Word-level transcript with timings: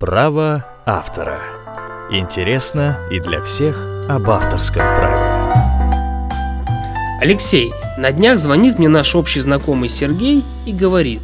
Право 0.00 0.64
автора. 0.86 1.40
Интересно 2.10 2.96
и 3.10 3.20
для 3.20 3.42
всех 3.42 3.78
об 4.08 4.30
авторском 4.30 4.80
праве. 4.80 5.20
Алексей, 7.20 7.70
на 7.98 8.10
днях 8.10 8.38
звонит 8.38 8.78
мне 8.78 8.88
наш 8.88 9.14
общий 9.14 9.40
знакомый 9.40 9.90
Сергей 9.90 10.42
и 10.64 10.72
говорит, 10.72 11.20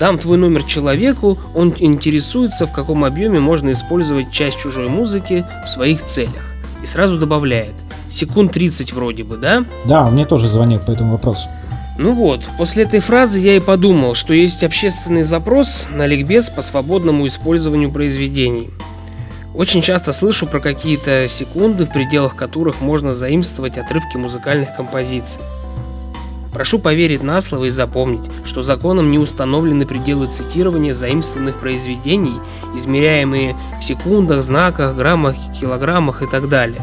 дам 0.00 0.16
твой 0.18 0.38
номер 0.38 0.62
человеку, 0.62 1.36
он 1.54 1.74
интересуется, 1.76 2.66
в 2.66 2.72
каком 2.72 3.04
объеме 3.04 3.40
можно 3.40 3.70
использовать 3.72 4.32
часть 4.32 4.58
чужой 4.58 4.88
музыки 4.88 5.44
в 5.66 5.68
своих 5.68 6.02
целях. 6.02 6.46
И 6.82 6.86
сразу 6.86 7.18
добавляет, 7.18 7.74
секунд 8.08 8.52
30 8.52 8.94
вроде 8.94 9.22
бы, 9.22 9.36
да? 9.36 9.66
Да, 9.84 10.06
он 10.06 10.14
мне 10.14 10.24
тоже 10.24 10.48
звонил 10.48 10.80
по 10.80 10.92
этому 10.92 11.12
вопросу. 11.12 11.46
Ну 12.02 12.10
вот, 12.10 12.44
после 12.58 12.82
этой 12.82 12.98
фразы 12.98 13.38
я 13.38 13.54
и 13.54 13.60
подумал, 13.60 14.14
что 14.14 14.34
есть 14.34 14.64
общественный 14.64 15.22
запрос 15.22 15.86
на 15.88 16.04
ликбез 16.04 16.50
по 16.50 16.60
свободному 16.60 17.28
использованию 17.28 17.92
произведений. 17.92 18.70
Очень 19.54 19.82
часто 19.82 20.12
слышу 20.12 20.48
про 20.48 20.58
какие-то 20.58 21.28
секунды, 21.28 21.84
в 21.84 21.92
пределах 21.92 22.34
которых 22.34 22.80
можно 22.80 23.12
заимствовать 23.12 23.78
отрывки 23.78 24.16
музыкальных 24.16 24.74
композиций. 24.74 25.40
Прошу 26.52 26.80
поверить 26.80 27.22
на 27.22 27.40
слово 27.40 27.66
и 27.66 27.70
запомнить, 27.70 28.28
что 28.44 28.62
законом 28.62 29.12
не 29.12 29.20
установлены 29.20 29.86
пределы 29.86 30.26
цитирования 30.26 30.94
заимствованных 30.94 31.60
произведений, 31.60 32.40
измеряемые 32.74 33.54
в 33.80 33.84
секундах, 33.84 34.42
знаках, 34.42 34.96
граммах, 34.96 35.36
килограммах 35.60 36.22
и 36.22 36.26
так 36.26 36.48
далее. 36.48 36.80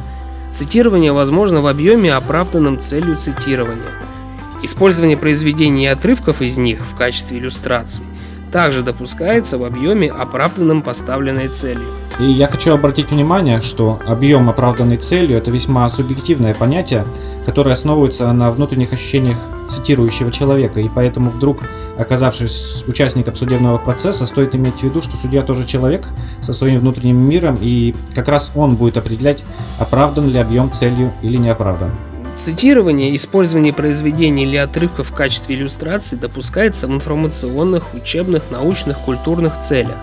Цитирование 0.50 1.12
возможно 1.12 1.60
в 1.60 1.68
объеме, 1.68 2.14
оправданном 2.14 2.80
целью 2.80 3.18
цитирования– 3.18 3.92
Использование 4.62 5.18
произведений 5.18 5.86
и 5.86 5.88
отрывков 5.88 6.42
из 6.42 6.58
них 6.58 6.82
в 6.82 6.96
качестве 6.96 7.38
иллюстраций 7.40 8.06
также 8.52 8.84
допускается 8.84 9.58
в 9.58 9.64
объеме, 9.64 10.10
оправданном 10.10 10.82
поставленной 10.82 11.48
целью. 11.48 11.88
И 12.20 12.26
я 12.26 12.48
хочу 12.48 12.74
обратить 12.74 13.12
внимание, 13.12 13.62
что 13.62 14.00
объем 14.06 14.50
оправданной 14.50 14.98
целью 14.98 15.38
это 15.38 15.52
весьма 15.52 15.88
субъективное 15.88 16.54
понятие, 16.54 17.06
которое 17.46 17.72
основывается 17.72 18.32
на 18.34 18.52
внутренних 18.52 18.92
ощущениях 18.92 19.38
цитирующего 19.68 20.32
человека, 20.32 20.82
и 20.82 20.90
поэтому 20.94 21.30
вдруг, 21.30 21.60
оказавшись 21.98 22.84
участником 22.88 23.36
судебного 23.36 23.78
процесса, 23.78 24.26
стоит 24.26 24.56
иметь 24.56 24.80
в 24.80 24.84
виду, 24.84 25.02
что 25.02 25.16
судья 25.16 25.44
тоже 25.44 25.66
человек 25.66 26.08
со 26.42 26.52
своим 26.52 26.80
внутренним 26.80 27.18
миром, 27.18 27.58
и 27.62 27.96
как 28.16 28.28
раз 28.28 28.52
он 28.56 28.76
будет 28.76 28.98
определять, 28.98 29.44
оправдан 29.78 30.30
ли 30.30 30.40
объем 30.40 30.74
целью 30.74 31.14
или 31.22 31.38
не 31.38 31.50
оправдан. 31.50 31.92
Цитирование, 32.40 33.14
использование 33.18 33.74
произведений 33.74 34.44
или 34.44 34.56
отрывков 34.56 35.10
в 35.10 35.14
качестве 35.14 35.58
иллюстрации 35.58 36.16
допускается 36.16 36.88
в 36.88 36.92
информационных, 36.92 37.94
учебных, 37.94 38.50
научных, 38.50 38.98
культурных 39.00 39.60
целях. 39.60 39.98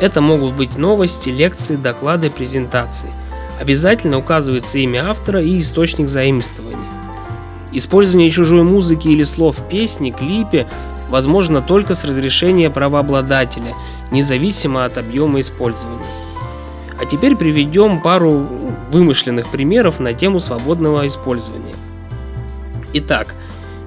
Это 0.00 0.20
могут 0.20 0.54
быть 0.54 0.76
новости, 0.76 1.28
лекции, 1.28 1.76
доклады, 1.76 2.28
презентации. 2.28 3.12
Обязательно 3.60 4.18
указывается 4.18 4.78
имя 4.78 5.08
автора 5.08 5.40
и 5.40 5.60
источник 5.60 6.08
заимствования. 6.08 6.90
Использование 7.70 8.30
чужой 8.30 8.64
музыки 8.64 9.06
или 9.06 9.22
слов 9.22 9.60
в 9.60 9.68
песне, 9.68 10.10
клипе 10.10 10.66
возможно 11.08 11.62
только 11.62 11.94
с 11.94 12.02
разрешения 12.02 12.68
правообладателя, 12.68 13.74
независимо 14.10 14.84
от 14.84 14.98
объема 14.98 15.38
использования. 15.38 16.02
А 16.98 17.04
теперь 17.04 17.36
приведем 17.36 18.00
пару 18.00 18.48
вымышленных 18.90 19.48
примеров 19.48 20.00
на 20.00 20.12
тему 20.12 20.40
свободного 20.40 21.06
использования. 21.06 21.74
Итак, 22.94 23.34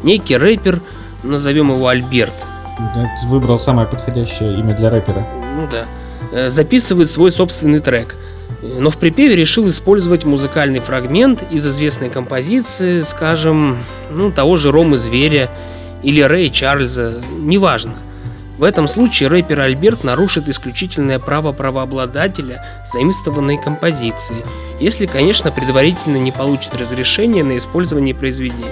некий 0.03 0.37
рэпер, 0.37 0.81
назовем 1.23 1.71
его 1.71 1.87
Альберт. 1.87 2.33
Ты 2.77 3.27
выбрал 3.27 3.57
самое 3.57 3.87
подходящее 3.87 4.59
имя 4.59 4.75
для 4.75 4.89
рэпера. 4.89 5.25
Ну 5.55 5.67
да. 5.71 5.85
Э, 6.31 6.49
записывает 6.49 7.09
свой 7.09 7.31
собственный 7.31 7.79
трек. 7.79 8.15
Но 8.61 8.89
в 8.89 8.97
припеве 8.97 9.35
решил 9.35 9.69
использовать 9.69 10.25
музыкальный 10.25 10.79
фрагмент 10.79 11.43
из 11.51 11.65
известной 11.65 12.09
композиции, 12.09 13.01
скажем, 13.01 13.77
ну, 14.11 14.31
того 14.31 14.57
же 14.57 14.71
Ромы 14.71 14.97
Зверя 14.97 15.49
или 16.03 16.21
Рэя 16.21 16.49
Чарльза, 16.49 17.21
неважно– 17.31 17.95
в 18.59 18.63
этом 18.65 18.89
случае 18.89 19.29
рэпер 19.29 19.61
Альберт 19.61 20.03
нарушит 20.03 20.49
исключительное 20.49 21.17
право 21.17 21.53
правообладателя 21.53 22.65
заимствованной 22.85 23.57
композиции, 23.57 24.43
если, 24.81 25.05
конечно, 25.05 25.49
предварительно 25.49 26.17
не 26.17 26.33
получит 26.33 26.75
разрешение 26.75 27.45
на 27.45 27.57
использование 27.57 28.13
произведения. 28.13 28.67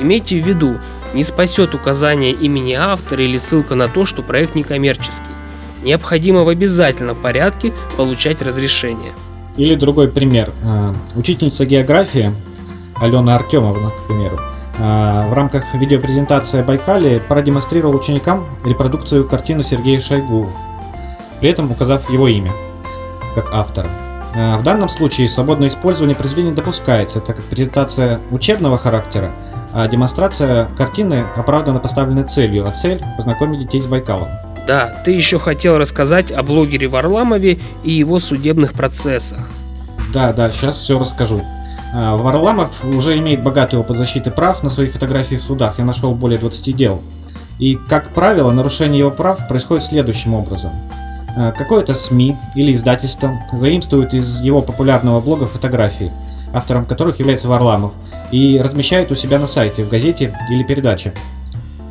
Имейте 0.00 0.40
в 0.40 0.46
виду, 0.46 0.78
не 1.12 1.22
спасет 1.22 1.74
указание 1.74 2.32
имени 2.32 2.72
автора 2.72 3.22
или 3.22 3.36
ссылка 3.36 3.74
на 3.74 3.88
то, 3.88 4.06
что 4.06 4.22
проект 4.22 4.54
некоммерческий. 4.54 5.26
Необходимо 5.82 6.44
в 6.44 6.48
обязательном 6.48 7.16
порядке 7.16 7.74
получать 7.98 8.40
разрешение. 8.40 9.12
Или 9.58 9.74
другой 9.74 10.08
пример. 10.08 10.50
А, 10.64 10.94
учительница 11.14 11.66
географии 11.66 12.32
Алена 12.96 13.34
Артемовна, 13.34 13.90
к 13.90 14.06
примеру, 14.06 14.40
в 14.78 15.32
рамках 15.32 15.74
видеопрезентации 15.74 16.62
Байкали 16.62 17.20
продемонстрировал 17.26 17.96
ученикам 17.96 18.46
репродукцию 18.64 19.28
картины 19.28 19.62
Сергея 19.62 19.98
Шойгу, 19.98 20.48
при 21.40 21.50
этом 21.50 21.70
указав 21.70 22.08
его 22.10 22.28
имя 22.28 22.52
как 23.34 23.52
автора. 23.52 23.88
А, 24.36 24.56
в 24.58 24.62
данном 24.62 24.88
случае 24.88 25.28
свободное 25.28 25.68
использование 25.68 26.16
произведения 26.16 26.54
допускается, 26.54 27.20
так 27.20 27.36
как 27.36 27.44
презентация 27.46 28.20
учебного 28.30 28.78
характера, 28.78 29.32
а 29.72 29.86
демонстрация 29.88 30.68
картины 30.76 31.26
оправдана 31.36 31.80
поставленной 31.80 32.24
целью, 32.24 32.66
а 32.66 32.70
цель– 32.70 33.02
познакомить 33.16 33.60
детей 33.60 33.80
с 33.80 33.86
Байкалом. 33.86 34.28
Да, 34.66 35.02
ты 35.04 35.12
еще 35.12 35.38
хотел 35.38 35.78
рассказать 35.78 36.30
о 36.30 36.42
блогере 36.42 36.88
Варламове 36.88 37.58
и 37.84 37.90
его 37.90 38.18
судебных 38.18 38.74
процессах. 38.74 39.40
Да, 40.12 40.32
да, 40.32 40.50
сейчас 40.50 40.78
все 40.78 40.98
расскажу. 40.98 41.42
А, 41.92 42.16
Варламов 42.16 42.84
уже 42.84 43.18
имеет 43.18 43.42
богатый 43.42 43.76
опыт 43.76 43.96
защиты 43.96 44.30
прав 44.30 44.62
на 44.62 44.68
свои 44.68 44.88
фотографии 44.88 45.36
в 45.36 45.42
судах. 45.42 45.78
Я 45.78 45.84
нашел 45.84 46.14
более 46.14 46.38
20 46.38 46.76
дел. 46.76 47.00
И, 47.58 47.76
как 47.76 48.14
правило, 48.14 48.52
нарушение 48.52 49.00
его 49.00 49.10
прав 49.10 49.48
происходит 49.48 49.84
следующим 49.84 50.34
образом. 50.34 50.72
А, 51.36 51.52
какое-то 51.52 51.94
СМИ 51.94 52.36
или 52.54 52.72
издательство 52.72 53.32
заимствует 53.52 54.14
из 54.14 54.40
его 54.40 54.60
популярного 54.62 55.20
блога 55.20 55.46
фотографии, 55.46 56.12
автором 56.52 56.84
которых 56.84 57.18
является 57.18 57.48
Варламов, 57.48 57.92
и 58.30 58.60
размещает 58.62 59.10
у 59.10 59.14
себя 59.14 59.38
на 59.38 59.46
сайте, 59.46 59.84
в 59.84 59.88
газете 59.88 60.36
или 60.50 60.62
передаче. 60.62 61.12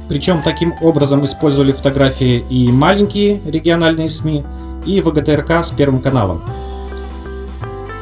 Причем 0.07 0.41
таким 0.41 0.73
образом 0.81 1.25
использовали 1.25 1.71
фотографии 1.71 2.45
и 2.49 2.71
маленькие 2.71 3.41
региональные 3.45 4.09
СМИ, 4.09 4.43
и 4.85 5.01
ВГТРК 5.01 5.65
с 5.65 5.71
Первым 5.71 5.99
каналом. 5.99 6.41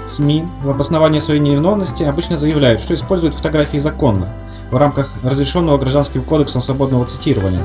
СМИ 0.05 0.45
в 0.61 0.69
обосновании 0.69 1.19
своей 1.19 1.39
невиновности 1.39 2.03
обычно 2.03 2.37
заявляют, 2.37 2.81
что 2.81 2.93
используют 2.93 3.35
фотографии 3.35 3.77
законно, 3.77 4.29
в 4.71 4.77
рамках 4.77 5.13
разрешенного 5.23 5.77
Гражданским 5.77 6.23
кодексом 6.23 6.61
свободного 6.61 7.05
цитирования. 7.05 7.61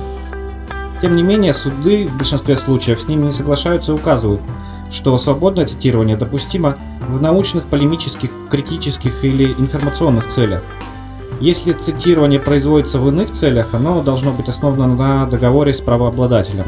Тем 1.00 1.16
не 1.16 1.22
менее, 1.22 1.54
суды 1.54 2.06
в 2.06 2.16
большинстве 2.16 2.56
случаев 2.56 3.00
с 3.00 3.08
ними 3.08 3.26
не 3.26 3.32
соглашаются 3.32 3.92
и 3.92 3.94
указывают, 3.94 4.42
что 4.90 5.16
свободное 5.18 5.66
цитирование 5.66 6.16
допустимо 6.16 6.76
в 7.08 7.20
научных, 7.22 7.64
полемических, 7.66 8.30
критических 8.50 9.24
или 9.24 9.52
информационных 9.52 10.28
целях. 10.28 10.62
Если 11.40 11.72
цитирование 11.72 12.38
производится 12.38 12.98
в 12.98 13.08
иных 13.08 13.30
целях, 13.30 13.72
оно 13.72 14.02
должно 14.02 14.30
быть 14.30 14.48
основано 14.48 14.86
на 14.94 15.26
договоре 15.26 15.72
с 15.72 15.80
правообладателем. 15.80 16.66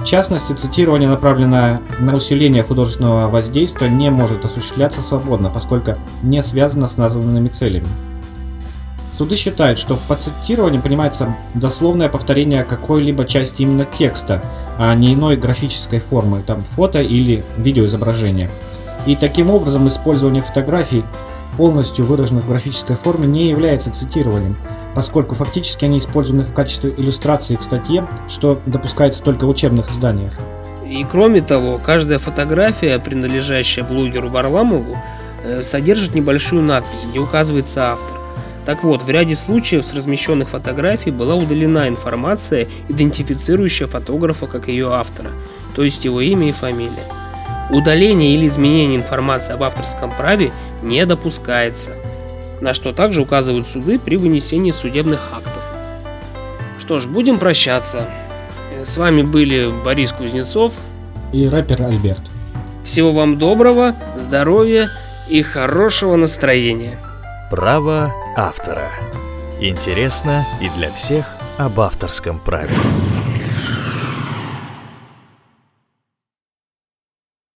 В 0.00 0.04
частности, 0.04 0.54
цитирование, 0.54 1.08
направленное 1.08 1.82
на 2.00 2.16
усиление 2.16 2.62
художественного 2.62 3.28
воздействия, 3.28 3.88
не 3.88 4.10
может 4.10 4.44
осуществляться 4.44 5.02
свободно, 5.02 5.50
поскольку 5.50 5.96
не 6.22 6.42
связано 6.42 6.86
с 6.86 6.96
названными 6.96 7.48
целями. 7.48 7.86
Суды 9.18 9.36
считают, 9.36 9.78
что 9.78 9.98
под 10.08 10.22
цитированием 10.22 10.80
понимается 10.80 11.36
дословное 11.52 12.08
повторение 12.08 12.64
какой-либо 12.64 13.26
части 13.26 13.60
именно 13.62 13.84
текста, 13.84 14.42
а 14.78 14.94
не 14.94 15.12
иной 15.12 15.36
графической 15.36 16.00
формы, 16.00 16.42
там 16.42 16.62
фото 16.62 17.02
или 17.02 17.44
видеоизображение. 17.58 18.50
И 19.06 19.16
таким 19.16 19.50
образом 19.50 19.86
использование 19.86 20.42
фотографий 20.42 21.04
полностью 21.56 22.04
выраженных 22.04 22.44
в 22.44 22.48
графической 22.48 22.96
форме 22.96 23.26
не 23.26 23.48
является 23.48 23.90
цитированием, 23.90 24.56
поскольку 24.94 25.34
фактически 25.34 25.84
они 25.84 25.98
использованы 25.98 26.44
в 26.44 26.52
качестве 26.52 26.94
иллюстрации 26.96 27.56
к 27.56 27.62
статье, 27.62 28.06
что 28.28 28.60
допускается 28.66 29.22
только 29.22 29.44
в 29.44 29.48
учебных 29.48 29.90
изданиях. 29.90 30.32
И 30.86 31.04
кроме 31.04 31.40
того, 31.40 31.78
каждая 31.78 32.18
фотография, 32.18 32.98
принадлежащая 32.98 33.84
блогеру 33.84 34.28
Варламову, 34.28 34.96
э, 35.44 35.62
содержит 35.62 36.14
небольшую 36.14 36.62
надпись, 36.62 37.06
где 37.08 37.20
указывается 37.20 37.92
автор. 37.92 38.20
Так 38.66 38.82
вот, 38.82 39.02
в 39.02 39.08
ряде 39.08 39.36
случаев 39.36 39.86
с 39.86 39.94
размещенных 39.94 40.48
фотографий 40.50 41.10
была 41.10 41.34
удалена 41.34 41.88
информация, 41.88 42.68
идентифицирующая 42.88 43.86
фотографа 43.86 44.46
как 44.46 44.68
ее 44.68 44.92
автора, 44.92 45.30
то 45.74 45.82
есть 45.82 46.04
его 46.04 46.20
имя 46.20 46.48
и 46.48 46.52
фамилия. 46.52 47.19
Удаление 47.70 48.34
или 48.34 48.46
изменение 48.46 48.96
информации 48.96 49.52
об 49.52 49.62
авторском 49.62 50.10
праве 50.10 50.50
не 50.82 51.06
допускается, 51.06 51.94
на 52.60 52.74
что 52.74 52.92
также 52.92 53.22
указывают 53.22 53.68
суды 53.68 53.98
при 53.98 54.16
вынесении 54.16 54.72
судебных 54.72 55.20
актов. 55.32 55.62
Что 56.80 56.98
ж, 56.98 57.06
будем 57.06 57.38
прощаться. 57.38 58.06
С 58.84 58.96
вами 58.96 59.22
были 59.22 59.70
Борис 59.84 60.12
Кузнецов, 60.12 60.72
и 61.32 61.46
рэпер 61.46 61.82
Альберт. 61.82 62.22
Всего 62.84 63.12
вам 63.12 63.38
доброго, 63.38 63.94
здоровья 64.16 64.88
и 65.28 65.42
хорошего 65.42 66.16
настроения. 66.16 66.98
Право 67.50 68.12
автора. 68.36 68.90
Интересно 69.60 70.44
и 70.60 70.68
для 70.76 70.90
всех 70.90 71.26
об 71.58 71.78
авторском 71.78 72.40
праве. 72.40 72.74